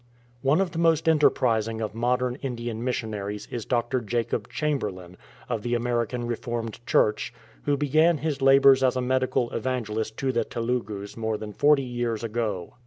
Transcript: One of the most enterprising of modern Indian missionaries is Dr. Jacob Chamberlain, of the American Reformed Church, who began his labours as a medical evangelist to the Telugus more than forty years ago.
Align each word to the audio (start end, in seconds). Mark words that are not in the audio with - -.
One 0.41 0.61
of 0.61 0.71
the 0.71 0.79
most 0.79 1.07
enterprising 1.07 1.79
of 1.79 1.93
modern 1.93 2.37
Indian 2.37 2.83
missionaries 2.83 3.47
is 3.51 3.65
Dr. 3.65 4.01
Jacob 4.01 4.47
Chamberlain, 4.49 5.15
of 5.47 5.61
the 5.61 5.75
American 5.75 6.25
Reformed 6.25 6.79
Church, 6.87 7.31
who 7.65 7.77
began 7.77 8.17
his 8.17 8.41
labours 8.41 8.81
as 8.81 8.95
a 8.95 9.01
medical 9.01 9.51
evangelist 9.51 10.17
to 10.17 10.31
the 10.31 10.43
Telugus 10.43 11.15
more 11.15 11.37
than 11.37 11.53
forty 11.53 11.83
years 11.83 12.23
ago. 12.23 12.73